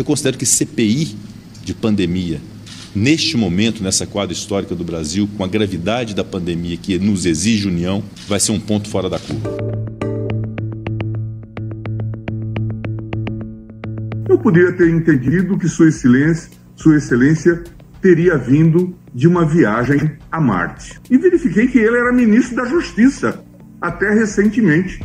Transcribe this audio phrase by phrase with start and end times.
[0.00, 1.14] Eu considero que CPI
[1.62, 2.40] de pandemia,
[2.94, 7.68] neste momento, nessa quadra histórica do Brasil, com a gravidade da pandemia que nos exige
[7.68, 9.58] união, vai ser um ponto fora da curva.
[14.26, 17.62] Eu poderia ter entendido que Sua Excelência, Sua Excelência
[18.00, 20.98] teria vindo de uma viagem a Marte.
[21.10, 23.44] E verifiquei que ele era ministro da Justiça
[23.82, 24.98] até recentemente.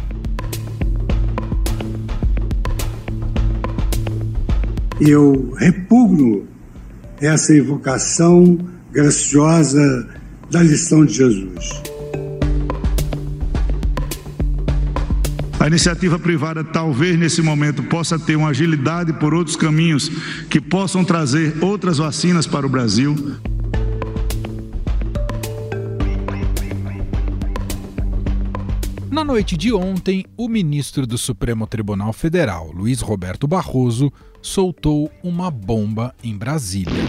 [4.99, 6.47] Eu repugno
[7.19, 8.57] essa evocação
[8.91, 10.07] graciosa
[10.49, 11.69] da lição de Jesus.
[15.59, 20.09] A iniciativa privada talvez nesse momento possa ter uma agilidade por outros caminhos
[20.49, 23.15] que possam trazer outras vacinas para o Brasil.
[29.11, 35.51] Na noite de ontem, o ministro do Supremo Tribunal Federal, Luiz Roberto Barroso, soltou uma
[35.51, 37.03] bomba em Brasília.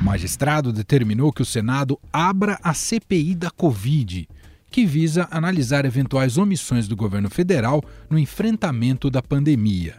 [0.00, 4.28] O magistrado determinou que o Senado abra a CPI da Covid,
[4.70, 9.96] que visa analisar eventuais omissões do governo federal no enfrentamento da pandemia.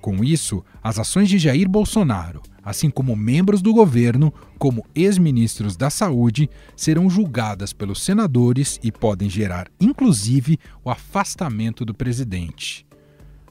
[0.00, 5.90] Com isso, as ações de Jair Bolsonaro, assim como membros do governo, como ex-ministros da
[5.90, 12.86] Saúde, serão julgadas pelos senadores e podem gerar, inclusive, o afastamento do presidente.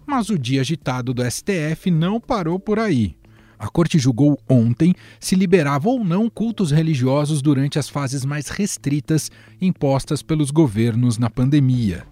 [0.05, 3.15] Mas o dia agitado do STF não parou por aí.
[3.61, 9.29] A corte julgou ontem se liberava ou não cultos religiosos durante as fases mais restritas
[9.61, 12.03] impostas pelos governos na pandemia.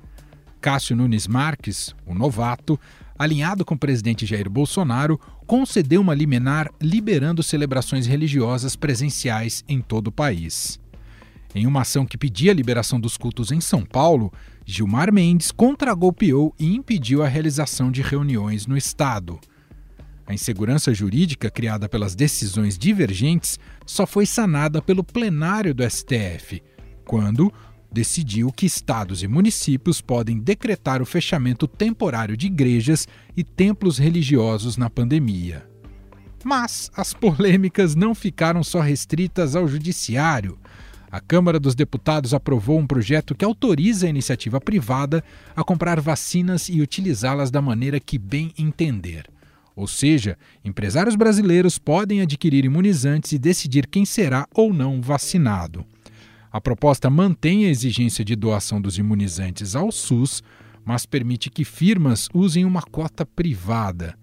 [0.61, 2.79] Cássio Nunes Marques, o novato,
[3.19, 10.07] alinhado com o presidente Jair Bolsonaro, concedeu uma liminar liberando celebrações religiosas presenciais em todo
[10.07, 10.79] o país.
[11.53, 14.31] Em uma ação que pedia a liberação dos cultos em São Paulo,
[14.65, 19.37] Gilmar Mendes contragolpeou e impediu a realização de reuniões no Estado.
[20.25, 26.61] A insegurança jurídica criada pelas decisões divergentes só foi sanada pelo plenário do STF,
[27.03, 27.51] quando
[27.91, 34.77] decidiu que estados e municípios podem decretar o fechamento temporário de igrejas e templos religiosos
[34.77, 35.67] na pandemia.
[36.43, 40.57] Mas as polêmicas não ficaram só restritas ao judiciário.
[41.11, 45.23] A Câmara dos Deputados aprovou um projeto que autoriza a iniciativa privada
[45.55, 49.25] a comprar vacinas e utilizá-las da maneira que bem entender.
[49.75, 55.85] Ou seja, empresários brasileiros podem adquirir imunizantes e decidir quem será ou não vacinado.
[56.51, 60.41] A proposta mantém a exigência de doação dos imunizantes ao SUS,
[60.83, 64.17] mas permite que firmas usem uma cota privada.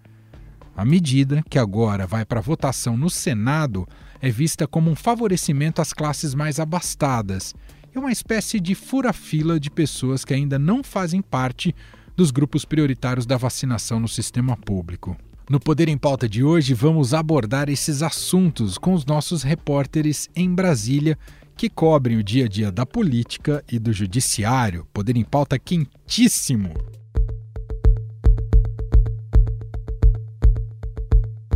[0.77, 3.87] A medida, que agora vai para votação no Senado,
[4.21, 7.55] é vista como um favorecimento às classes mais abastadas
[7.95, 11.75] e uma espécie de fura-fila de pessoas que ainda não fazem parte
[12.17, 15.17] dos grupos prioritários da vacinação no sistema público.
[15.49, 20.53] No Poder em Pauta de hoje, vamos abordar esses assuntos com os nossos repórteres em
[20.53, 21.17] Brasília
[21.57, 24.87] que cobrem o dia a dia da política e do judiciário.
[24.93, 26.75] Poder em pauta quentíssimo.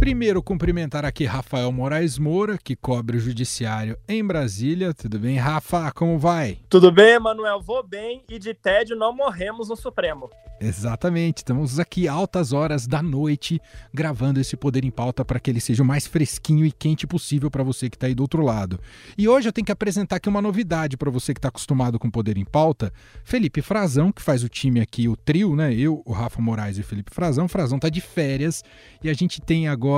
[0.01, 4.95] Primeiro, cumprimentar aqui Rafael Moraes Moura, que cobre o judiciário em Brasília.
[4.95, 5.93] Tudo bem, Rafa?
[5.93, 6.59] Como vai?
[6.71, 7.61] Tudo bem, Emanuel?
[7.61, 10.31] Vou bem e de tédio não morremos no Supremo.
[10.63, 13.59] Exatamente, estamos aqui altas horas da noite
[13.95, 17.51] gravando esse Poder em Pauta para que ele seja o mais fresquinho e quente possível
[17.51, 18.79] para você que está aí do outro lado.
[19.17, 22.11] E hoje eu tenho que apresentar aqui uma novidade para você que está acostumado com
[22.11, 22.93] Poder em Pauta.
[23.25, 25.73] Felipe Frazão, que faz o time aqui, o trio, né?
[25.73, 27.47] Eu, o Rafa Moraes e o Felipe Frazão.
[27.47, 28.63] O Frazão está de férias
[29.03, 29.90] e a gente tem agora,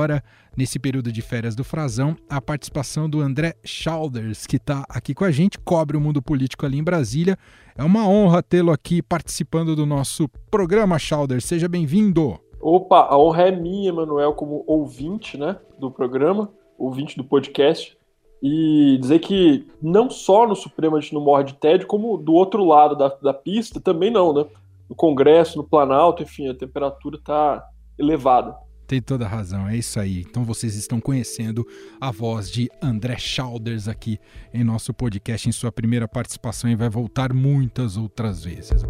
[0.57, 5.25] nesse período de férias do Frazão, a participação do André Schalders, que está aqui com
[5.25, 7.37] a gente, cobre o mundo político ali em Brasília.
[7.77, 11.41] É uma honra tê-lo aqui participando do nosso programa, Schauder.
[11.41, 12.39] Seja bem-vindo.
[12.61, 17.97] Opa, a honra é minha, Emanuel, como ouvinte né, do programa, ouvinte do podcast.
[18.43, 22.35] E dizer que não só no Supremo a gente não morre de tédio, como do
[22.35, 24.45] outro lado da, da pista também não, né?
[24.89, 27.65] No Congresso, no Planalto, enfim, a temperatura está
[27.99, 28.57] elevada.
[28.93, 30.21] Tem toda razão, é isso aí.
[30.21, 31.67] Então vocês estão conhecendo
[31.99, 34.21] a voz de André Schalders aqui
[34.53, 38.83] em nosso podcast, em sua primeira participação e vai voltar muitas outras vezes.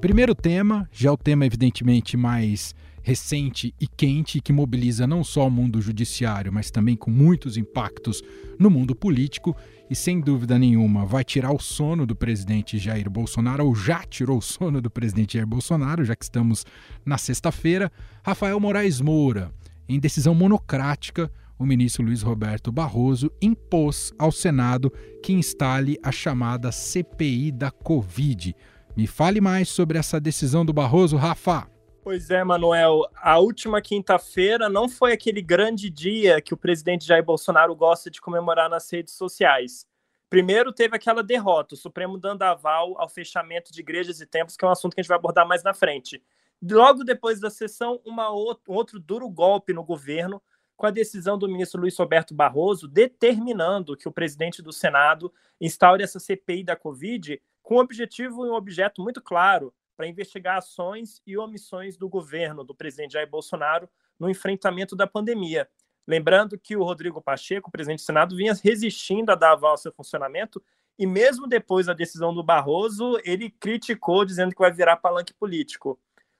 [0.00, 2.72] Primeiro tema, já é o tema evidentemente mais
[3.04, 8.22] recente e quente que mobiliza não só o mundo judiciário, mas também com muitos impactos
[8.58, 9.54] no mundo político
[9.90, 14.38] e sem dúvida nenhuma vai tirar o sono do presidente Jair Bolsonaro, ou já tirou
[14.38, 16.64] o sono do presidente Jair Bolsonaro, já que estamos
[17.04, 17.92] na sexta-feira.
[18.24, 19.52] Rafael Moraes Moura,
[19.86, 24.90] em decisão monocrática, o ministro Luiz Roberto Barroso impôs ao Senado
[25.22, 28.56] que instale a chamada CPI da Covid.
[28.96, 31.73] Me fale mais sobre essa decisão do Barroso, Rafa.
[32.04, 33.10] Pois é, Manuel.
[33.16, 38.20] A última quinta-feira não foi aquele grande dia que o presidente Jair Bolsonaro gosta de
[38.20, 39.86] comemorar nas redes sociais.
[40.28, 44.62] Primeiro teve aquela derrota, o Supremo dando aval ao fechamento de igrejas e templos, que
[44.66, 46.22] é um assunto que a gente vai abordar mais na frente.
[46.62, 50.42] Logo depois da sessão, uma outro, um outro duro golpe no governo,
[50.76, 56.02] com a decisão do ministro Luiz Roberto Barroso determinando que o presidente do Senado instaure
[56.02, 61.20] essa CPI da Covid com um objetivo e um objeto muito claro para investigar ações
[61.26, 63.88] e omissões do governo do presidente Jair Bolsonaro
[64.18, 65.68] no enfrentamento da pandemia.
[66.06, 69.92] Lembrando que o Rodrigo Pacheco, presidente do Senado, vinha resistindo a dar aval ao seu
[69.92, 70.62] funcionamento
[70.98, 75.98] e mesmo depois da decisão do Barroso, ele criticou, dizendo que vai virar palanque político.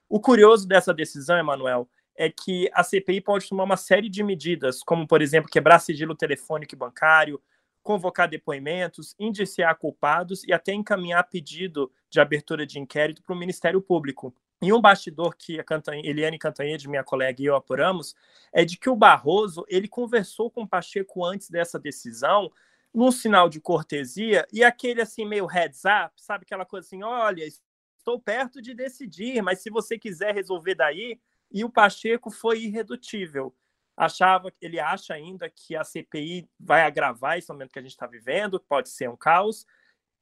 [0.09, 4.81] O curioso dessa decisão, Emanuel, é que a CPI pode tomar uma série de medidas,
[4.83, 7.41] como, por exemplo, quebrar sigilo telefônico e bancário,
[7.85, 13.81] convocar depoimentos, indiciar culpados e até encaminhar pedido de abertura de inquérito para o Ministério
[13.81, 14.35] Público.
[14.63, 18.15] E um bastidor que a Cantanhe, Eliane Cantanhede, minha colega, e eu apuramos,
[18.53, 22.51] é de que o Barroso ele conversou com o Pacheco antes dessa decisão,
[22.93, 27.45] num sinal de cortesia, e aquele assim meio heads up, sabe aquela coisa assim, olha,
[27.45, 31.21] estou perto de decidir, mas se você quiser resolver daí,
[31.53, 33.55] e o Pacheco foi irredutível.
[33.97, 38.07] Achava, ele acha ainda que a CPI vai agravar esse momento que a gente está
[38.07, 39.65] vivendo, pode ser um caos,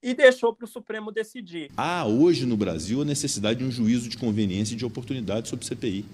[0.03, 1.71] e deixou para o Supremo decidir.
[1.77, 5.65] Há hoje no Brasil a necessidade de um juízo de conveniência e de oportunidade sobre
[5.65, 6.05] CPI.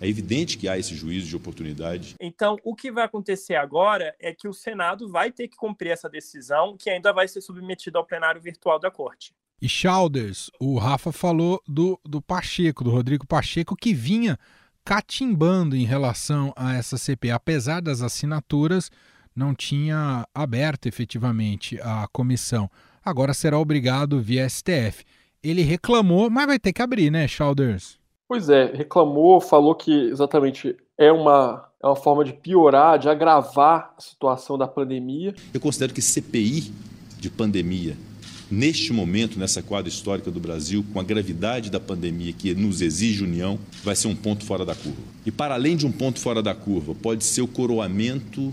[0.00, 2.14] É evidente que há esse juízo de oportunidade.
[2.20, 6.08] Então, o que vai acontecer agora é que o Senado vai ter que cumprir essa
[6.08, 9.34] decisão, que ainda vai ser submetida ao plenário virtual da Corte.
[9.62, 14.38] E Chalders, o Rafa falou do, do Pacheco, do Rodrigo Pacheco, que vinha
[14.84, 17.30] catimbando em relação a essa CPI.
[17.30, 18.90] Apesar das assinaturas,
[19.34, 22.70] não tinha aberto efetivamente a comissão.
[23.04, 25.04] Agora será obrigado via STF.
[25.42, 27.98] Ele reclamou, mas vai ter que abrir, né, Chalders?
[28.28, 33.94] Pois é, reclamou, falou que exatamente é uma, é uma forma de piorar, de agravar
[33.96, 35.34] a situação da pandemia.
[35.52, 36.72] Eu considero que CPI
[37.18, 37.96] de pandemia
[38.54, 43.24] neste momento, nessa quadra histórica do Brasil, com a gravidade da pandemia que nos exige
[43.24, 45.02] união, vai ser um ponto fora da curva.
[45.26, 48.52] E para além de um ponto fora da curva, pode ser o coroamento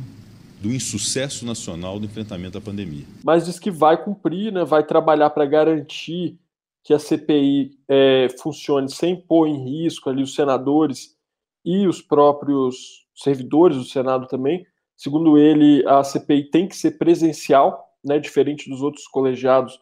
[0.59, 3.05] do insucesso nacional do enfrentamento à pandemia.
[3.23, 6.37] Mas diz que vai cumprir, né, vai trabalhar para garantir
[6.83, 11.15] que a CPI é, funcione sem pôr em risco ali os senadores
[11.63, 14.65] e os próprios servidores do Senado também.
[14.97, 19.79] Segundo ele, a CPI tem que ser presencial, né, diferente dos outros colegiados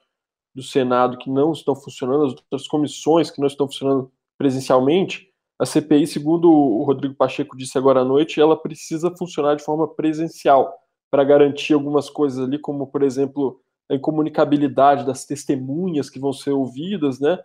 [0.60, 5.30] do Senado que não estão funcionando, as outras comissões que não estão funcionando presencialmente,
[5.60, 9.88] a CPI, segundo o Rodrigo Pacheco disse agora à noite, ela precisa funcionar de forma
[9.88, 10.74] presencial
[11.12, 13.60] para garantir algumas coisas ali, como, por exemplo,
[13.90, 17.38] a incomunicabilidade das testemunhas que vão ser ouvidas, né?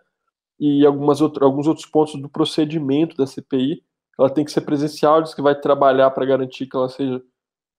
[0.57, 3.83] E algumas outro, alguns outros pontos do procedimento da CPI.
[4.17, 7.21] Ela tem que ser presencial, diz que vai trabalhar para garantir que ela seja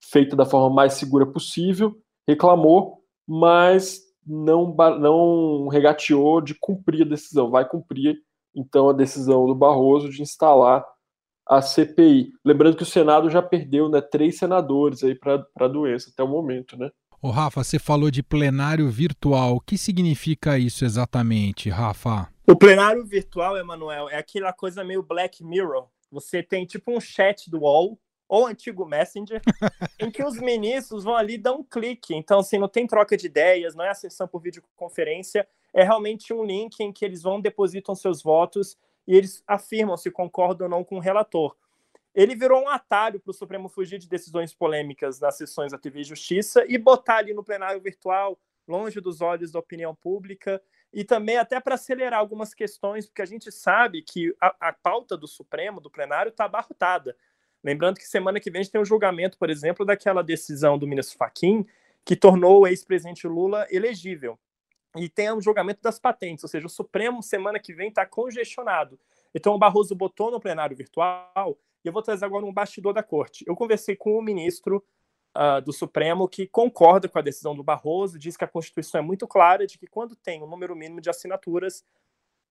[0.03, 1.95] feita da forma mais segura possível
[2.27, 7.49] reclamou, mas não, não regateou de cumprir a decisão.
[7.49, 8.17] Vai cumprir,
[8.55, 10.85] então, a decisão do Barroso de instalar
[11.47, 12.31] a CPI.
[12.43, 16.27] Lembrando que o Senado já perdeu né, três senadores aí para a doença até o
[16.27, 16.89] momento, né?
[17.21, 19.55] Ô Rafa, você falou de plenário virtual.
[19.55, 22.27] O que significa isso exatamente, Rafa?
[22.45, 25.87] O plenário virtual, Emanuel, é aquela coisa meio Black Mirror.
[26.11, 29.41] Você tem tipo um chat do UOL ou antigo Messenger,
[29.99, 32.13] em que os ministros vão ali dar um clique.
[32.15, 36.33] Então, assim, não tem troca de ideias, não é a sessão por videoconferência, é realmente
[36.33, 40.71] um link em que eles vão, depositam seus votos e eles afirmam se concordam ou
[40.71, 41.55] não com o relator.
[42.13, 46.03] Ele virou um atalho para o Supremo fugir de decisões polêmicas nas sessões da TV
[46.03, 51.37] Justiça e botar ali no plenário virtual, longe dos olhos da opinião pública, e também
[51.37, 55.79] até para acelerar algumas questões, porque a gente sabe que a, a pauta do Supremo,
[55.79, 57.15] do plenário, está abarrotada.
[57.67, 60.87] Lembrando que semana que vem a gente tem um julgamento, por exemplo, daquela decisão do
[60.87, 61.67] ministro Faquim,
[62.05, 64.39] que tornou o ex-presidente Lula elegível.
[64.95, 68.97] E tem um julgamento das patentes, ou seja, o Supremo semana que vem está congestionado.
[69.35, 73.03] Então o Barroso botou no plenário virtual, e eu vou trazer agora um bastidor da
[73.03, 73.43] corte.
[73.45, 74.81] Eu conversei com o ministro
[75.35, 79.03] uh, do Supremo que concorda com a decisão do Barroso, diz que a Constituição é
[79.03, 81.83] muito clara de que quando tem um número mínimo de assinaturas,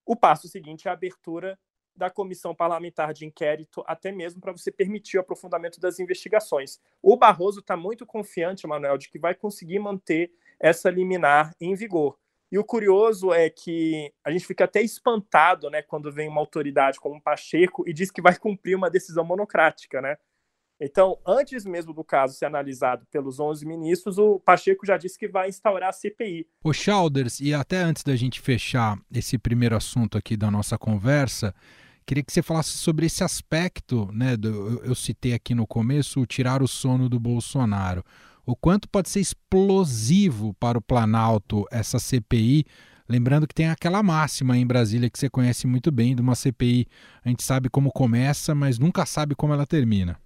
[0.05, 1.59] o passo seguinte é a abertura
[1.97, 6.81] da comissão parlamentar de inquérito, até mesmo para você permitir o aprofundamento das investigações.
[7.03, 12.19] O Barroso está muito confiante, Manuel, de que vai conseguir manter essa liminar em vigor.
[12.51, 17.01] E o curioso é que a gente fica até espantado, né, quando vem uma autoridade
[17.01, 20.17] como o Pacheco e diz que vai cumprir uma decisão monocrática, né?
[20.79, 25.27] Então, antes mesmo do caso ser analisado pelos 11 ministros, o Pacheco já disse que
[25.27, 26.47] vai instaurar a CPI.
[26.63, 31.55] O Chalders, e até antes da gente fechar esse primeiro assunto aqui da nossa conversa,
[32.07, 34.37] Queria que você falasse sobre esse aspecto, né?
[34.37, 38.05] Do, eu, eu citei aqui no começo o tirar o sono do Bolsonaro.
[38.47, 42.65] O quanto pode ser explosivo para o Planalto essa CPI?
[43.09, 46.87] Lembrando que tem aquela máxima em Brasília que você conhece muito bem, de uma CPI,
[47.25, 50.17] a gente sabe como começa, mas nunca sabe como ela termina.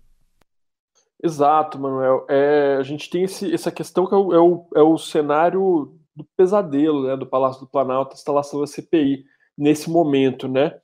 [1.22, 2.26] Exato, Manuel.
[2.28, 5.94] É, a gente tem esse, essa questão que é o, é o, é o cenário
[6.14, 9.24] do pesadelo né, do Palácio do Planalto, a instalação da CPI
[9.56, 10.74] nesse momento, né?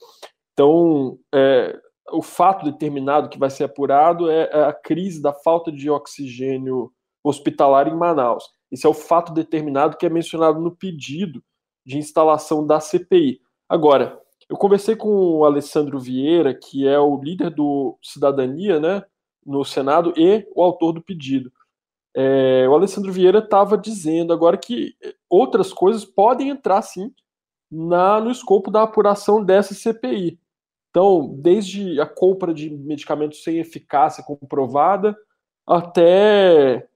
[0.56, 1.78] Então, é,
[2.10, 6.90] o fato determinado que vai ser apurado é, é a crise da falta de oxigênio
[7.22, 8.44] hospitalar em Manaus.
[8.72, 11.44] Esse é o fato determinado que é mencionado no pedido
[11.84, 13.38] de instalação da CPI.
[13.68, 19.02] Agora, eu conversei com o Alessandro Vieira, que é o líder do Cidadania, né,
[19.44, 21.52] no Senado e o autor do pedido.
[22.14, 24.94] É, o Alessandro Vieira estava dizendo agora que
[25.28, 27.12] outras coisas podem entrar sim
[27.70, 30.38] na, no escopo da apuração dessa CPI.
[30.96, 35.14] Então, desde a compra de medicamentos sem eficácia comprovada
[35.66, 36.88] até,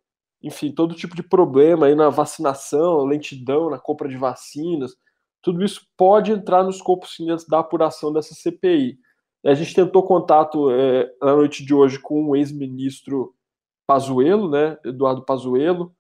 [0.43, 4.97] enfim, todo tipo de problema aí na vacinação, lentidão na compra de vacinas,
[5.43, 8.99] tudo isso pode entrar no escopo sim da apuração dessa CPI.
[9.45, 13.35] A gente tentou contato é, na noite de hoje com o ex-ministro
[13.87, 15.95] Pazuello, né, Eduardo Pazuello,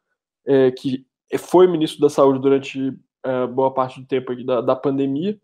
[0.46, 1.06] é, que
[1.38, 5.38] foi ministro da Saúde durante é, boa parte do tempo da, da pandemia,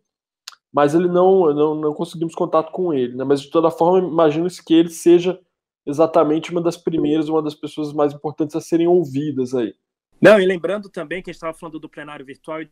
[0.73, 3.15] mas ele não, não, não conseguimos contato com ele.
[3.15, 3.25] Né?
[3.25, 5.41] Mas de toda forma, imagino que ele seja
[5.85, 9.75] exatamente uma das primeiras, uma das pessoas mais importantes a serem ouvidas aí.
[10.21, 12.71] Não, e lembrando também que a gente estava falando do plenário virtual e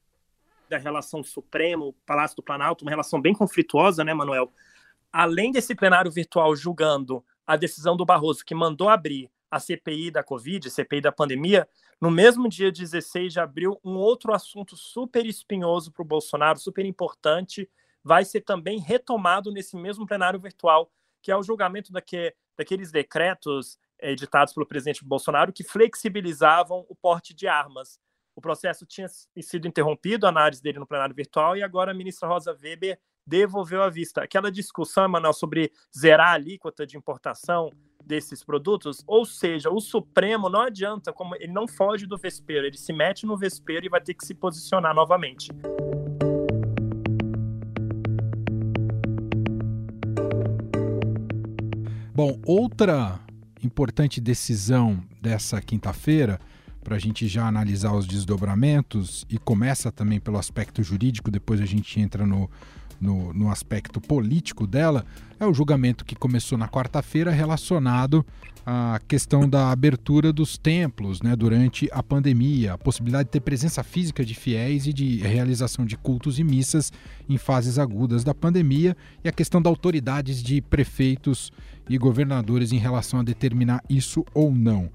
[0.69, 4.51] da relação Supremo, Palácio do Planalto, uma relação bem conflituosa, né, Manuel?
[5.15, 10.25] além desse plenário virtual julgando a decisão do Barroso, que mandou abrir a CPI da
[10.25, 11.69] Covid, CPI da pandemia,
[12.01, 16.85] no mesmo dia 16 de abril, um outro assunto super espinhoso para o Bolsonaro, super
[16.85, 17.71] importante,
[18.05, 20.91] vai ser também retomado nesse mesmo plenário virtual,
[21.23, 27.35] que é o julgamento daque, daqueles decretos editados pelo presidente Bolsonaro que flexibilizavam o porte
[27.35, 27.99] de armas.
[28.37, 32.29] O processo tinha sido interrompido, a análise dele no plenário virtual, e agora a ministra
[32.29, 34.23] Rosa Weber devolveu à vista.
[34.23, 37.71] Aquela discussão, Emanuel, sobre zerar a alíquota de importação
[38.05, 42.77] desses produtos, ou seja, o Supremo não adianta, como ele não foge do vespeiro, ele
[42.77, 45.49] se mete no vespeiro e vai ter que se posicionar novamente.
[52.15, 53.19] Bom, outra
[53.61, 56.39] importante decisão dessa quinta-feira,
[56.85, 61.67] para a gente já analisar os desdobramentos, e começa também pelo aspecto jurídico, depois a
[61.67, 62.49] gente entra no,
[63.05, 65.05] no, no aspecto político dela,
[65.39, 68.25] é o julgamento que começou na quarta-feira relacionado
[68.65, 73.83] à questão da abertura dos templos né, durante a pandemia, a possibilidade de ter presença
[73.83, 76.91] física de fiéis e de realização de cultos e missas
[77.29, 81.53] em fases agudas da pandemia e a questão da autoridades de prefeitos
[81.89, 84.89] e governadores em relação a determinar isso ou não.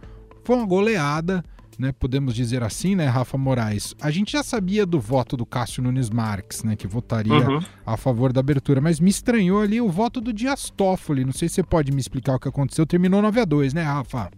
[0.44, 1.44] Foi uma goleada
[1.80, 3.96] né, podemos dizer assim, né, Rafa Moraes?
[4.02, 7.60] A gente já sabia do voto do Cássio Nunes Marques, né, que votaria uhum.
[7.86, 11.24] a favor da abertura, mas me estranhou ali o voto do Dias Toffoli.
[11.24, 12.86] Não sei se você pode me explicar o que aconteceu.
[12.86, 14.30] Terminou 9 a 2 né, Rafa?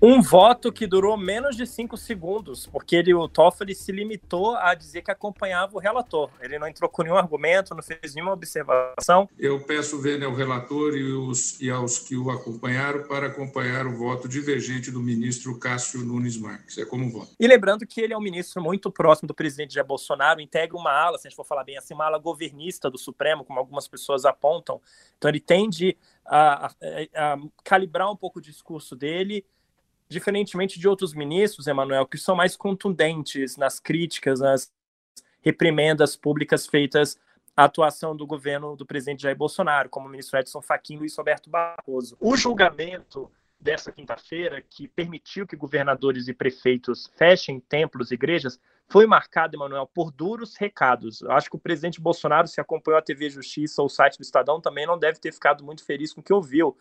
[0.00, 4.72] Um voto que durou menos de cinco segundos, porque ele, o Toffoli se limitou a
[4.72, 6.30] dizer que acompanhava o relator.
[6.40, 9.28] Ele não entrou com nenhum argumento, não fez nenhuma observação.
[9.36, 13.96] Eu peço ver ao relator e, os, e aos que o acompanharam para acompanhar o
[13.96, 16.78] voto divergente do ministro Cássio Nunes Marques.
[16.78, 17.32] É como voto.
[17.38, 20.92] E lembrando que ele é um ministro muito próximo do presidente Jair Bolsonaro, integra uma
[20.92, 23.88] ala, se a gente for falar bem assim, uma ala governista do Supremo, como algumas
[23.88, 24.80] pessoas apontam.
[25.16, 26.72] Então ele tende a, a,
[27.16, 29.44] a calibrar um pouco o discurso dele
[30.08, 34.72] diferentemente de outros ministros, Emanuel, que são mais contundentes nas críticas, nas
[35.40, 37.18] reprimendas públicas feitas
[37.56, 41.16] à atuação do governo do presidente Jair Bolsonaro, como o ministro Edson Fachin e Luiz
[41.16, 42.16] Roberto Barroso.
[42.20, 49.06] O julgamento dessa quinta-feira, que permitiu que governadores e prefeitos fechem templos e igrejas, foi
[49.06, 51.20] marcado, Emanuel, por duros recados.
[51.20, 54.22] Eu acho que o presidente Bolsonaro, se acompanhou a TV Justiça ou o site do
[54.22, 56.76] Estadão, também não deve ter ficado muito feliz com o que ouviu.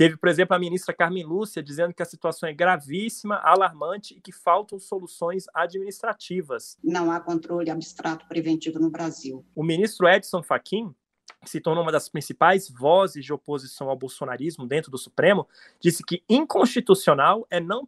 [0.00, 4.20] Teve, por exemplo, a ministra Carmen Lúcia dizendo que a situação é gravíssima, alarmante e
[4.22, 6.78] que faltam soluções administrativas.
[6.82, 9.44] Não há controle abstrato preventivo no Brasil.
[9.54, 10.94] O ministro Edson Fachin
[11.42, 15.48] que se tornou uma das principais vozes de oposição ao bolsonarismo dentro do Supremo,
[15.80, 17.86] disse que inconstitucional é não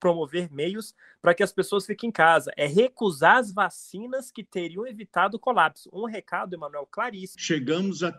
[0.00, 4.86] promover meios para que as pessoas fiquem em casa, é recusar as vacinas que teriam
[4.86, 5.88] evitado o colapso.
[5.92, 7.40] Um recado, Emanuel, claríssimo.
[7.40, 8.10] Chegamos a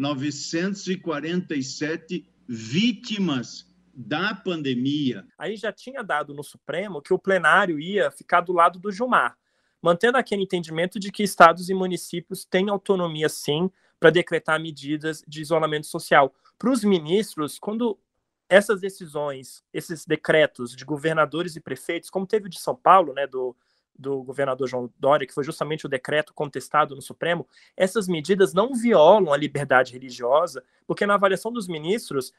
[0.00, 5.26] 336.947 vítimas da pandemia.
[5.38, 9.36] Aí já tinha dado no Supremo que o plenário ia ficar do lado do Gilmar
[9.82, 15.40] mantendo aquele entendimento de que estados e municípios têm autonomia, sim, para decretar medidas de
[15.40, 16.34] isolamento social.
[16.58, 17.98] Para os ministros, quando
[18.48, 23.26] essas decisões, esses decretos de governadores e prefeitos, como teve o de São Paulo, né,
[23.26, 23.56] do,
[24.00, 28.74] do governador João Dória, que foi justamente o decreto contestado no Supremo, essas medidas não
[28.74, 32.32] violam a liberdade religiosa, porque na avaliação dos ministros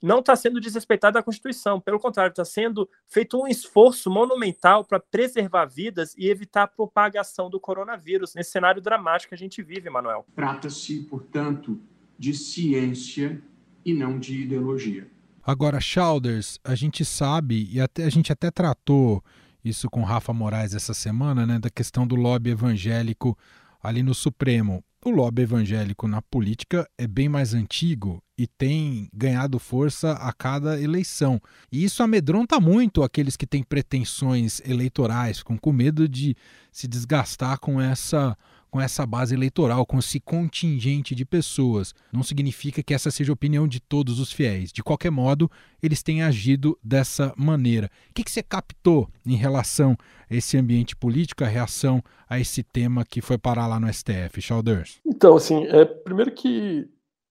[0.00, 5.00] não está sendo desrespeitada a Constituição, pelo contrário, está sendo feito um esforço monumental para
[5.00, 9.90] preservar vidas e evitar a propagação do coronavírus nesse cenário dramático que a gente vive,
[9.90, 10.24] Manuel.
[10.36, 11.80] Trata-se, portanto,
[12.16, 13.42] de ciência
[13.84, 15.08] e não de ideologia.
[15.42, 19.24] Agora, Chalders, a gente sabe, e até, a gente até tratou
[19.64, 23.36] isso com Rafa Moraes essa semana, né, da questão do lobby evangélico
[23.82, 24.82] ali no Supremo.
[25.04, 30.80] O lobby evangélico na política é bem mais antigo e tem ganhado força a cada
[30.80, 31.40] eleição.
[31.70, 36.36] E isso amedronta muito aqueles que têm pretensões eleitorais, com medo de
[36.72, 38.36] se desgastar com essa
[38.70, 41.94] com essa base eleitoral, com esse contingente de pessoas.
[42.12, 44.72] Não significa que essa seja a opinião de todos os fiéis.
[44.72, 45.50] De qualquer modo,
[45.82, 47.90] eles têm agido dessa maneira.
[48.10, 49.96] O que, você captou em relação
[50.30, 54.40] a esse ambiente político, a reação a esse tema que foi parar lá no STF,
[54.40, 55.00] Chalders?
[55.06, 56.88] Então, assim, é, primeiro que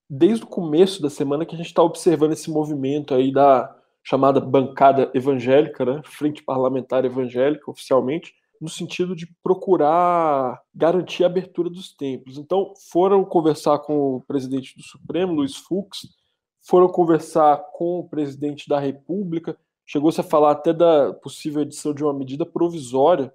[0.09, 4.39] desde o começo da semana que a gente está observando esse movimento aí da chamada
[4.39, 11.95] bancada evangélica, né, Frente Parlamentar Evangélica, oficialmente, no sentido de procurar garantir a abertura dos
[11.95, 12.37] templos.
[12.37, 16.07] Então, foram conversar com o presidente do Supremo, Luiz Fux,
[16.61, 22.03] foram conversar com o presidente da República, chegou-se a falar até da possível edição de
[22.03, 23.33] uma medida provisória,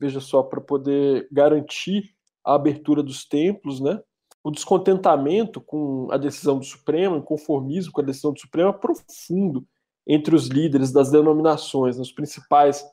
[0.00, 2.14] veja só, para poder garantir
[2.44, 4.00] a abertura dos templos, né?
[4.42, 8.72] O descontentamento com a decisão do Supremo, o conformismo com a decisão do Supremo é
[8.72, 9.64] profundo
[10.06, 12.84] entre os líderes das denominações, nos principais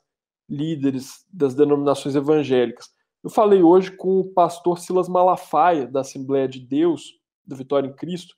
[0.50, 2.90] líderes das denominações evangélicas.
[3.22, 7.14] Eu falei hoje com o pastor Silas Malafaia, da Assembleia de Deus,
[7.46, 8.34] da Vitória em Cristo,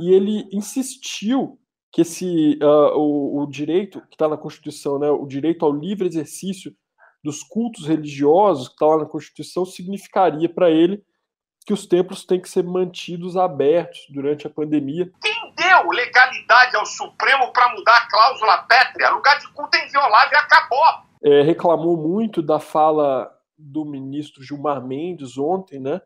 [0.00, 1.58] e ele insistiu
[1.92, 6.08] que esse uh, o, o, direito que está na Constituição, né, o direito ao livre
[6.08, 6.74] exercício
[7.22, 11.04] dos cultos religiosos que está lá na Constituição, significaria para ele
[11.66, 15.12] que os templos têm que ser mantidos abertos durante a pandemia.
[15.22, 19.10] Quem deu legalidade ao Supremo para mudar a cláusula pétrea?
[19.10, 24.84] Lugar de culto é inviolável e acabou é, reclamou muito da fala do ministro Gilmar
[24.84, 26.00] Mendes ontem, né?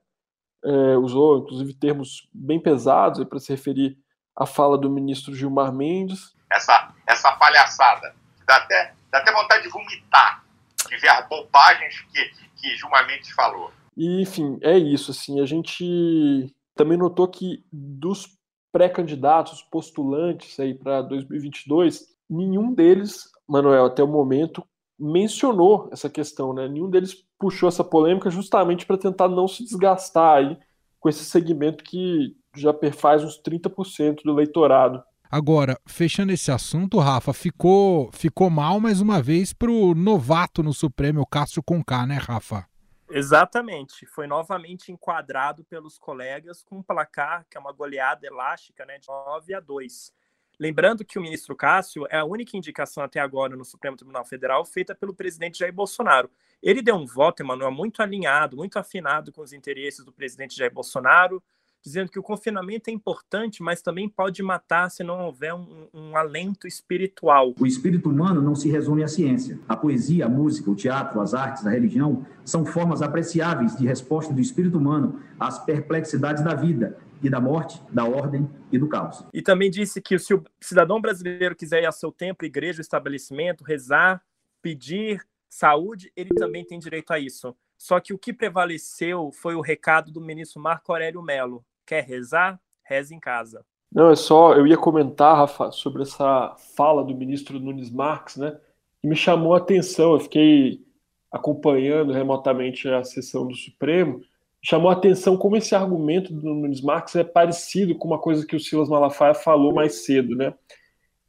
[0.65, 3.97] É, usou inclusive termos bem pesados para se referir
[4.35, 6.35] à fala do ministro Gilmar Mendes.
[6.51, 8.15] Essa, essa palhaçada,
[8.47, 10.45] dá até, dá até vontade de vomitar,
[10.89, 13.71] de ver as bobagens que, que Gilmar Mendes falou.
[13.97, 15.11] E, enfim, é isso.
[15.11, 18.37] Assim, a gente também notou que dos
[18.71, 24.63] pré-candidatos, postulantes aí para 2022, nenhum deles, Manuel, até o momento,
[24.99, 26.69] mencionou essa questão, né?
[26.69, 30.59] Nenhum deles puxou essa polêmica justamente para tentar não se desgastar aí
[30.99, 35.03] com esse segmento que já perfaz uns 30% do eleitorado.
[35.31, 40.73] Agora, fechando esse assunto, Rafa, ficou, ficou mal mais uma vez para o novato no
[40.73, 42.67] Supremo, o Cássio Conká, né, Rafa?
[43.11, 44.07] Exatamente.
[44.07, 49.09] Foi novamente enquadrado pelos colegas com um placar que é uma goleada elástica né, de
[49.09, 50.13] 9 a 2.
[50.59, 54.65] Lembrando que o ministro Cássio é a única indicação até agora no Supremo Tribunal Federal
[54.65, 56.31] feita pelo presidente Jair Bolsonaro.
[56.63, 60.73] Ele deu um voto, Emanuel, muito alinhado, muito afinado com os interesses do presidente Jair
[60.73, 61.43] Bolsonaro,
[61.87, 66.17] dizendo que o confinamento é importante, mas também pode matar se não houver um, um,
[66.17, 67.55] alento espiritual.
[67.61, 69.61] O espírito humano não se resume à ciência.
[69.69, 74.35] A poesia, a música, o teatro, as artes, a religião são formas apreciáveis de resposta
[74.35, 79.25] do espírito humano às perplexidades da vida, e da morte, da ordem e do caos.
[79.33, 83.65] E também disse que se o cidadão brasileiro quiser ir ao seu templo, igreja, estabelecimento,
[83.65, 84.23] rezar,
[84.61, 87.57] pedir saúde, ele também tem direito a isso.
[87.79, 91.65] Só que o que prevaleceu foi o recado do ministro Marco Aurélio Melo.
[91.87, 92.61] Quer rezar?
[92.83, 93.65] Reze em casa.
[93.93, 98.59] Não, é só, eu ia comentar, Rafa, sobre essa fala do ministro Nunes Marques, né?
[99.01, 100.15] Que me chamou a atenção.
[100.15, 100.85] Eu fiquei
[101.31, 104.21] acompanhando remotamente a sessão do Supremo
[104.67, 108.57] chamou a atenção como esse argumento do Nunes Marques é parecido com uma coisa que
[108.57, 110.53] o Silas Malafaia falou mais cedo, né?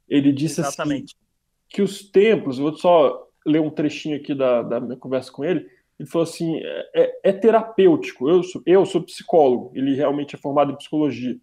[0.08, 1.14] Ele disse assim, Exatamente.
[1.14, 1.28] assim
[1.68, 5.68] que os templos, vou só ler um trechinho aqui da, da minha conversa com ele,
[5.98, 10.38] ele falou assim, é, é, é terapêutico, eu sou, eu sou psicólogo, ele realmente é
[10.38, 11.36] formado em psicologia.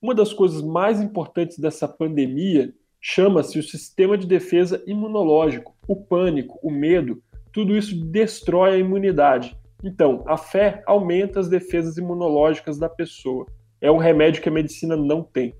[0.00, 6.58] Uma das coisas mais importantes dessa pandemia chama-se o sistema de defesa imunológico, o pânico,
[6.62, 9.56] o medo, tudo isso destrói a imunidade.
[9.82, 13.46] Então, a fé aumenta as defesas imunológicas da pessoa.
[13.80, 15.54] É um remédio que a medicina não tem.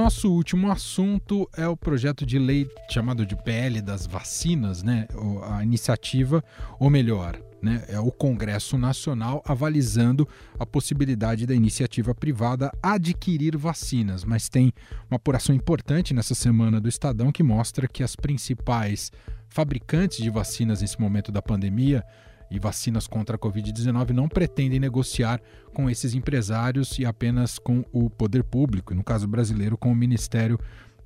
[0.00, 5.06] Nosso último assunto é o projeto de lei chamado de PL das vacinas, né?
[5.50, 6.42] A iniciativa,
[6.78, 10.26] ou melhor, né, é o Congresso Nacional avalizando
[10.58, 14.24] a possibilidade da iniciativa privada adquirir vacinas.
[14.24, 14.72] Mas tem
[15.10, 19.12] uma apuração importante nessa semana do Estadão que mostra que as principais
[19.50, 22.02] fabricantes de vacinas nesse momento da pandemia
[22.50, 25.40] e vacinas contra a Covid-19 não pretendem negociar
[25.72, 30.58] com esses empresários e apenas com o poder público, no caso brasileiro, com o Ministério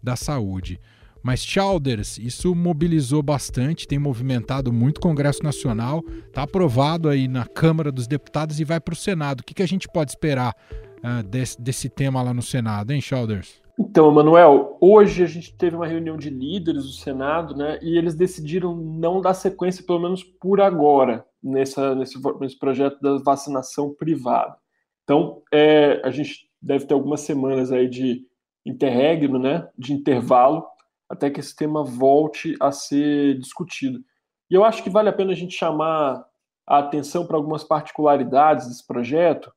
[0.03, 0.81] da Saúde.
[1.23, 7.47] Mas Chalders, isso mobilizou bastante, tem movimentado muito o Congresso Nacional, está aprovado aí na
[7.47, 9.41] Câmara dos Deputados e vai para o Senado.
[9.41, 10.55] O que, que a gente pode esperar
[10.99, 13.65] uh, desse, desse tema lá no Senado, hein, Chalders?
[13.79, 18.15] Então, Emanuel, hoje a gente teve uma reunião de líderes do Senado, né, e eles
[18.15, 24.57] decidiram não dar sequência, pelo menos por agora, nessa, nesse, nesse projeto da vacinação privada.
[25.03, 28.27] Então, é, a gente deve ter algumas semanas aí de
[28.65, 30.67] interregno, né, de intervalo,
[31.07, 34.03] até que esse tema volte a ser discutido.
[34.51, 36.25] E eu acho que vale a pena a gente chamar
[36.67, 39.53] a atenção para algumas particularidades desse projeto.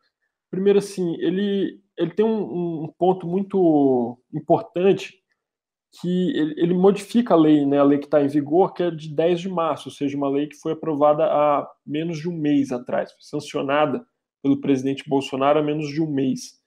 [0.51, 5.17] Primeiro, assim, ele, ele tem um, um ponto muito importante
[5.99, 8.91] que ele, ele, modifica a lei, né, a lei que está em vigor, que é
[8.91, 12.37] de 10 de março, ou seja, uma lei que foi aprovada há menos de um
[12.37, 14.05] mês atrás, foi sancionada
[14.43, 16.57] pelo presidente Bolsonaro há menos de um mês.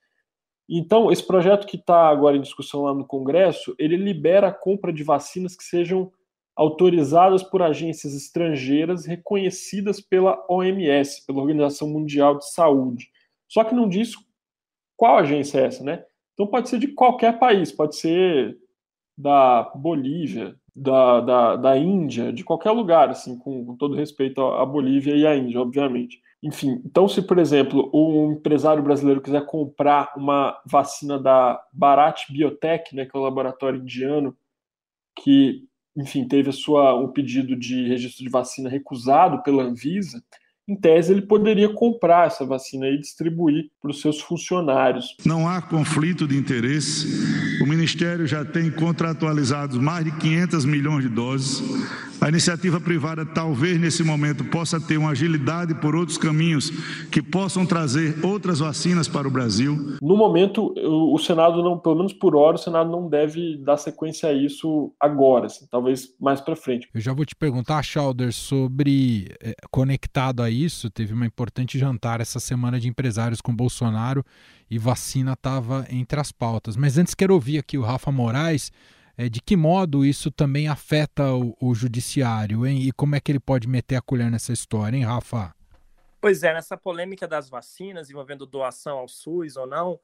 [0.68, 4.92] Então, esse projeto que está agora em discussão lá no Congresso, ele libera a compra
[4.92, 6.12] de vacinas que sejam
[6.54, 13.08] autorizadas por agências estrangeiras reconhecidas pela OMS, pela Organização Mundial de Saúde.
[13.48, 14.12] Só que não diz
[14.96, 16.04] qual agência é essa, né?
[16.34, 18.56] Então pode ser de qualquer país, pode ser
[19.20, 24.64] da Bolívia, da, da, da Índia, de qualquer lugar, assim, com, com todo respeito à
[24.64, 26.20] Bolívia e à Índia, obviamente.
[26.42, 32.94] Enfim, então se, por exemplo, um empresário brasileiro quiser comprar uma vacina da Bharat Biotech,
[32.94, 34.34] né, que é um laboratório indiano,
[35.22, 40.22] que, enfim, teve a sua, um pedido de registro de vacina recusado pela Anvisa,
[40.70, 45.16] em tese, ele poderia comprar essa vacina e distribuir para os seus funcionários.
[45.24, 47.60] Não há conflito de interesse.
[47.60, 51.62] O Ministério já tem contratualizado mais de 500 milhões de doses.
[52.20, 56.68] A iniciativa privada talvez nesse momento possa ter uma agilidade por outros caminhos
[57.10, 59.96] que possam trazer outras vacinas para o Brasil.
[60.02, 64.28] No momento, o Senado não, pelo menos por hora, o Senado não deve dar sequência
[64.28, 66.88] a isso agora, assim, talvez mais para frente.
[66.92, 72.20] Eu já vou te perguntar, Schauder, sobre é, conectado a isso, teve uma importante jantar
[72.20, 74.22] essa semana de empresários com Bolsonaro
[74.70, 76.76] e vacina estava entre as pautas.
[76.76, 78.70] Mas antes quero ouvir aqui o Rafa Moraes
[79.20, 82.80] é, de que modo isso também afeta o, o, judiciário, hein?
[82.80, 85.54] E como é que ele pode meter a colher nessa história, hein, Rafa?
[86.18, 90.00] Pois é, nessa polêmica das vacinas envolvendo doação ao SUS ou não,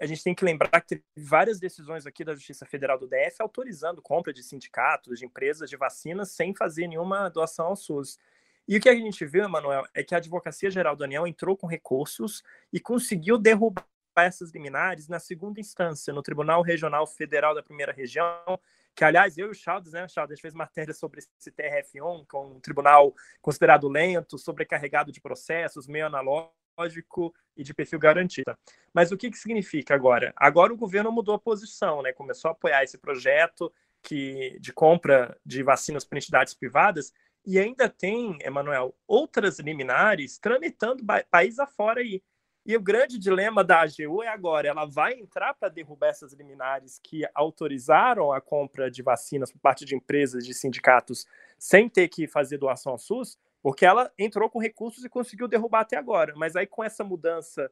[0.00, 3.36] a gente tem que lembrar que teve várias decisões aqui da Justiça Federal do DF
[3.38, 8.18] autorizando compra de sindicatos, de empresas de vacinas sem fazer nenhuma doação ao SUS.
[8.66, 11.56] E o que a gente viu, Emanuel, é que a Advocacia Geral da União entrou
[11.56, 13.86] com recursos e conseguiu derrubar
[14.24, 18.58] essas liminares na segunda instância, no Tribunal Regional Federal da Primeira Região,
[18.94, 22.46] que, aliás, eu e o Chaldes, né, Chaldes fez matéria sobre esse TRF1, com é
[22.46, 28.58] um tribunal considerado lento, sobrecarregado de processos, meio analógico e de perfil garantista.
[28.94, 30.32] Mas o que, que significa agora?
[30.34, 33.70] Agora o governo mudou a posição, né, começou a apoiar esse projeto
[34.02, 37.12] que, de compra de vacinas para entidades privadas,
[37.44, 42.22] e ainda tem, Emanuel, outras liminares tramitando país afora aí.
[42.66, 46.98] E o grande dilema da AGU é agora, ela vai entrar para derrubar essas liminares
[47.00, 51.26] que autorizaram a compra de vacinas por parte de empresas, de sindicatos,
[51.56, 55.82] sem ter que fazer doação ao SUS, porque ela entrou com recursos e conseguiu derrubar
[55.82, 56.34] até agora.
[56.36, 57.70] Mas aí com essa mudança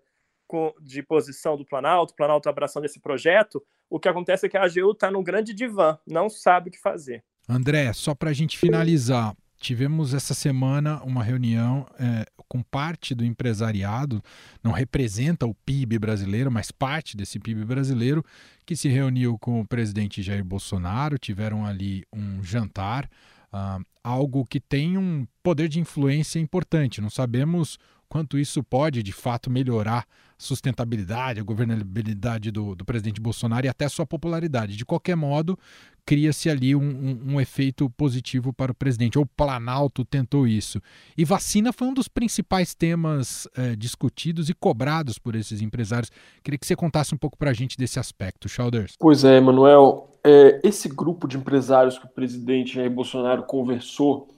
[0.81, 4.63] de posição do Planalto, o Planalto abraçando esse projeto, o que acontece é que a
[4.63, 7.25] AGU está num grande divã, não sabe o que fazer.
[7.49, 13.25] André, só para a gente finalizar, tivemos essa semana uma reunião é, com parte do
[13.25, 14.23] empresariado,
[14.63, 18.23] não representa o PIB brasileiro, mas parte desse PIB brasileiro,
[18.67, 23.09] que se reuniu com o presidente Jair Bolsonaro, tiveram ali um jantar,
[23.53, 27.01] uh, algo que tem um poder de influência importante.
[27.01, 30.05] Não sabemos quanto isso pode de fato melhorar
[30.37, 34.77] sustentabilidade, a governabilidade do, do presidente Bolsonaro e até sua popularidade.
[34.77, 35.59] De qualquer modo,
[36.05, 39.19] cria-se ali um, um, um, efeito positivo para o presidente.
[39.19, 40.81] O Planalto tentou isso.
[41.17, 46.11] E vacina foi um dos principais temas é, discutidos e cobrados por esses empresários.
[46.43, 48.95] Queria que você contasse um pouco para a gente desse aspecto, Chalders.
[48.99, 50.11] Pois é, Emanuel.
[50.27, 54.29] É, esse grupo de empresários que o presidente Jair Bolsonaro conversou,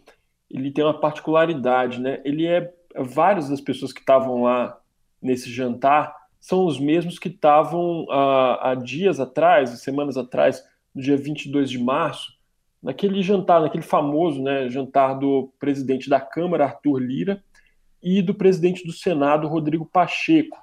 [0.51, 2.21] ele tem uma particularidade, né?
[2.25, 4.77] Ele é várias das pessoas que estavam lá
[5.27, 10.63] nesse jantar são os mesmos que estavam há, há dias atrás, semanas atrás,
[10.95, 12.33] no dia 22 de março,
[12.81, 17.43] naquele jantar, naquele famoso né, jantar do presidente da Câmara, Arthur Lira,
[18.01, 20.57] e do presidente do Senado, Rodrigo Pacheco.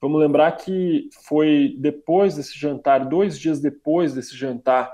[0.00, 4.92] Vamos lembrar que foi depois desse jantar, dois dias depois desse jantar,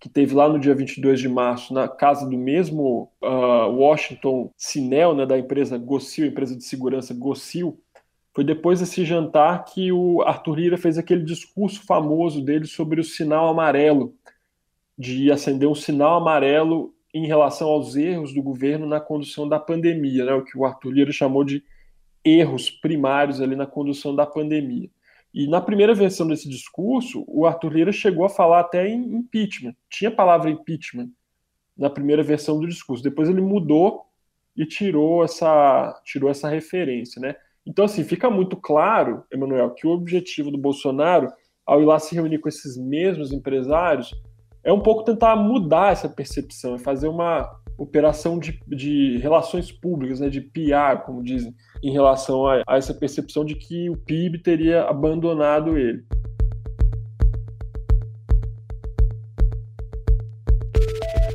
[0.00, 5.14] que teve lá no dia 22 de março, na casa do mesmo uh, Washington Sinel,
[5.14, 7.78] né, da empresa Gossil, empresa de segurança Gossil,
[8.34, 13.04] foi depois desse jantar que o Arthur Lira fez aquele discurso famoso dele sobre o
[13.04, 14.14] sinal amarelo,
[14.98, 20.24] de acender um sinal amarelo em relação aos erros do governo na condução da pandemia,
[20.24, 21.62] né, o que o Arthur Lira chamou de
[22.24, 24.90] erros primários ali na condução da pandemia.
[25.32, 29.74] E na primeira versão desse discurso, o Arthur Lira chegou a falar até em impeachment.
[29.90, 31.10] Tinha a palavra impeachment
[31.76, 33.02] na primeira versão do discurso.
[33.02, 34.06] Depois ele mudou
[34.56, 37.34] e tirou essa, tirou essa referência, né?
[37.66, 41.32] Então, assim, fica muito claro, Emanuel, que o objetivo do Bolsonaro,
[41.66, 44.14] ao ir lá se reunir com esses mesmos empresários,
[44.62, 50.20] é um pouco tentar mudar essa percepção, é fazer uma operação de, de relações públicas,
[50.20, 54.38] né, de PR, como dizem, em relação a, a essa percepção de que o PIB
[54.38, 56.04] teria abandonado ele.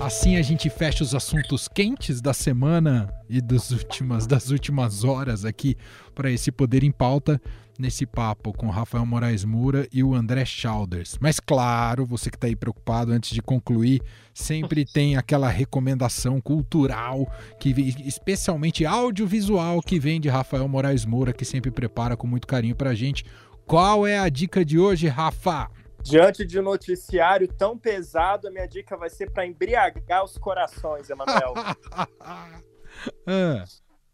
[0.09, 5.45] Assim a gente fecha os assuntos quentes da semana e das últimas, das últimas horas
[5.45, 5.77] aqui
[6.15, 7.39] para esse Poder em Pauta
[7.77, 11.15] nesse papo com Rafael Moraes Moura e o André Chalders.
[11.21, 14.01] Mas claro, você que está aí preocupado antes de concluir,
[14.33, 17.69] sempre tem aquela recomendação cultural, que
[18.03, 22.89] especialmente audiovisual, que vem de Rafael Moraes Moura, que sempre prepara com muito carinho para
[22.89, 23.23] a gente.
[23.63, 25.69] Qual é a dica de hoje, Rafa?
[26.03, 31.09] Diante de um noticiário tão pesado, a minha dica vai ser para embriagar os corações,
[31.09, 31.53] Emanuel.
[32.19, 32.59] ah.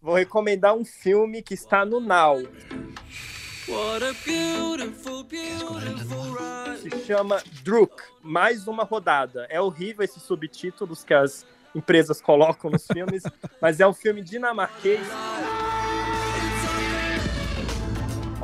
[0.02, 2.38] Vou recomendar um filme que está no Now.
[6.78, 9.48] Se chama Druk, mais uma rodada.
[9.50, 13.24] É horrível esses subtítulos que as empresas colocam nos filmes,
[13.62, 15.08] mas é um filme dinamarquês.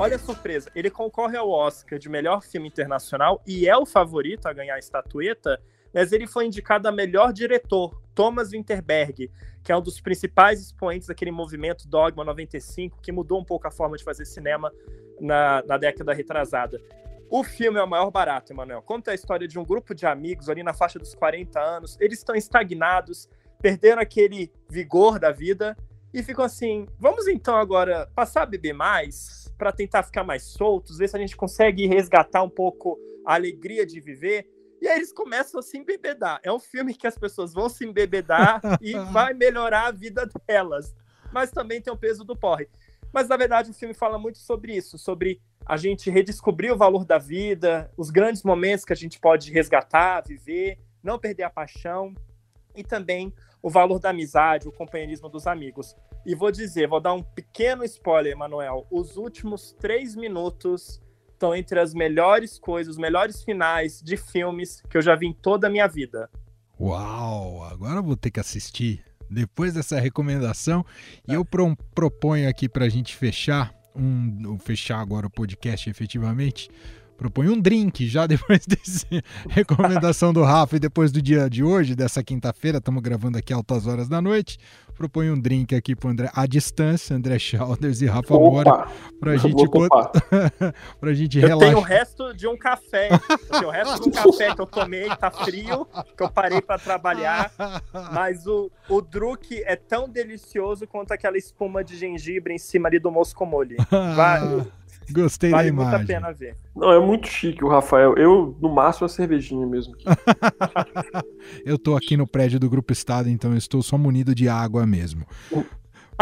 [0.01, 4.47] Olha a surpresa, ele concorre ao Oscar de melhor filme internacional e é o favorito
[4.47, 5.61] a ganhar a estatueta,
[5.93, 9.29] mas ele foi indicado a melhor diretor, Thomas Winterberg,
[9.63, 13.71] que é um dos principais expoentes daquele movimento Dogma 95, que mudou um pouco a
[13.71, 14.73] forma de fazer cinema
[15.19, 16.81] na, na década retrasada.
[17.29, 18.81] O filme é o maior barato, Emanuel.
[18.81, 21.95] Conta a história de um grupo de amigos ali na faixa dos 40 anos.
[22.01, 23.29] Eles estão estagnados,
[23.61, 25.77] perderam aquele vigor da vida
[26.13, 30.97] e ficam assim: vamos então agora passar a beber mais para tentar ficar mais soltos,
[30.97, 34.47] ver se a gente consegue resgatar um pouco a alegria de viver.
[34.81, 36.39] E aí eles começam a se embebedar.
[36.43, 40.95] É um filme que as pessoas vão se embebedar e vai melhorar a vida delas.
[41.31, 42.67] Mas também tem o peso do porre.
[43.13, 47.05] Mas na verdade o filme fala muito sobre isso, sobre a gente redescobrir o valor
[47.05, 52.15] da vida, os grandes momentos que a gente pode resgatar, viver, não perder a paixão
[52.75, 55.95] e também o valor da amizade, o companheirismo dos amigos.
[56.25, 58.87] E vou dizer, vou dar um pequeno spoiler, Manuel.
[58.91, 64.97] Os últimos três minutos estão entre as melhores coisas, os melhores finais de filmes que
[64.97, 66.29] eu já vi em toda a minha vida.
[66.79, 67.63] Uau!
[67.63, 70.85] Agora eu vou ter que assistir depois dessa recomendação.
[71.27, 76.69] E eu pro, proponho aqui para a gente fechar, um, fechar agora o podcast efetivamente.
[77.21, 79.05] Proponho um drink já depois dessa
[79.47, 83.85] recomendação do Rafa e depois do dia de hoje, dessa quinta-feira, estamos gravando aqui altas
[83.85, 84.57] horas da noite
[85.01, 88.87] proponho um drink aqui pro André à distância, André Chalders e Rafa Opa, Mora,
[89.19, 89.63] pra gente
[90.99, 91.69] pra gente relaxar.
[91.69, 93.09] Eu tenho o resto de um café.
[93.65, 97.51] O resto de um café que eu tomei, tá frio, que eu parei para trabalhar.
[98.11, 102.99] Mas o, o Druk é tão delicioso quanto aquela espuma de gengibre em cima ali
[102.99, 103.77] do Moscomole.
[104.15, 104.67] Vai,
[105.11, 105.91] Gostei vale da imagem.
[105.91, 106.55] Vale muito a pena ver.
[106.75, 108.15] Não, é muito chique o Rafael.
[108.17, 109.93] Eu, no máximo, a cervejinha mesmo.
[111.65, 114.85] eu tô aqui no prédio do Grupo Estado, então eu estou só munido de água
[114.85, 115.25] mesmo.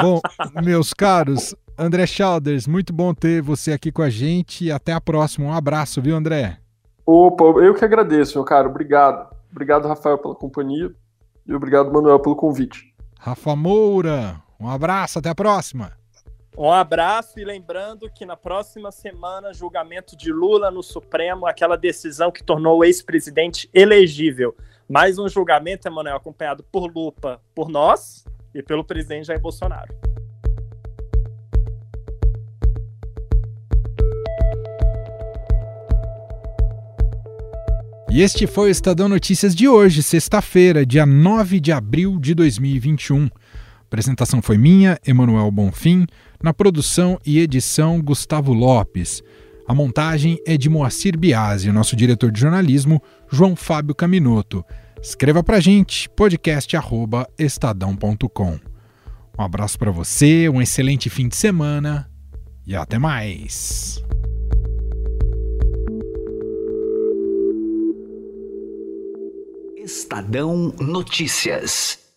[0.02, 0.22] Bom,
[0.64, 5.02] meus caros, André Chalders, muito bom ter você aqui com a gente e até a
[5.02, 5.48] próxima.
[5.48, 6.58] Um abraço, viu, André?
[7.06, 8.70] Opa, eu que agradeço, meu caro.
[8.70, 9.36] Obrigado.
[9.52, 10.94] Obrigado, Rafael, pela companhia
[11.46, 12.94] e obrigado, Manuel, pelo convite.
[13.20, 15.99] Rafa Moura, um abraço, até a próxima.
[16.60, 22.34] Um abraço e lembrando que na próxima semana, julgamento de Lula no Supremo, aquela decisão
[22.34, 24.54] que tornou o ex-presidente elegível.
[24.86, 29.96] Mais um julgamento, Emanuel, acompanhado por lupa por nós e pelo presidente Jair Bolsonaro.
[38.12, 43.28] E este foi o Estadão Notícias de hoje, sexta-feira, dia 9 de abril de 2021.
[43.28, 43.30] A
[43.88, 46.06] apresentação foi minha, Emanuel Bonfim.
[46.42, 49.22] Na produção e edição, Gustavo Lopes.
[49.68, 54.64] A montagem é de Moacir Biasi, o nosso diretor de jornalismo, João Fábio Caminoto.
[55.02, 58.58] Escreva pra gente, podcast@estadão.com.
[59.38, 62.10] Um abraço para você, um excelente fim de semana
[62.66, 64.02] e até mais.
[69.76, 72.09] Estadão Notícias.